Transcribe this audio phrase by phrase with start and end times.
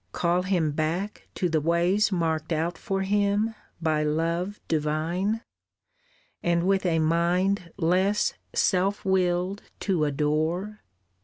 [0.13, 5.41] Call him back To ways marked out for him by Love divine?
[6.41, 10.79] And with a mind less self willed to adore?